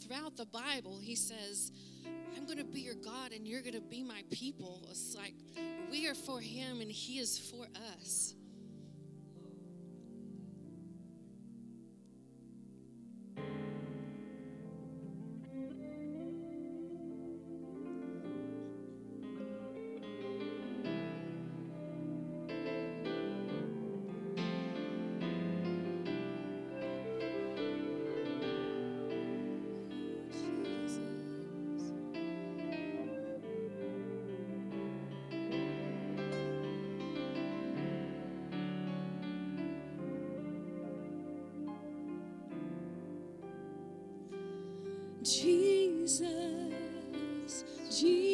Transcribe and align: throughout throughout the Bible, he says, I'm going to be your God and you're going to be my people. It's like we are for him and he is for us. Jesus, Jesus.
throughout 0.00 0.22
throughout 0.22 0.36
the 0.36 0.46
Bible, 0.46 0.98
he 1.00 1.14
says, 1.14 1.72
I'm 2.36 2.44
going 2.46 2.58
to 2.58 2.64
be 2.64 2.80
your 2.80 2.94
God 2.94 3.32
and 3.32 3.46
you're 3.46 3.60
going 3.60 3.74
to 3.74 3.80
be 3.80 4.02
my 4.02 4.22
people. 4.30 4.82
It's 4.90 5.14
like 5.16 5.34
we 5.90 6.08
are 6.08 6.14
for 6.14 6.40
him 6.40 6.80
and 6.80 6.90
he 6.90 7.18
is 7.18 7.38
for 7.38 7.66
us. 8.00 8.34
Jesus, 45.22 46.20
Jesus. 47.90 48.31